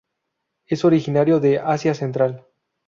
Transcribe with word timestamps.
Es 0.65 0.83
originario 0.83 1.39
de 1.39 1.59
Asia 1.59 1.93
central. 1.93 2.47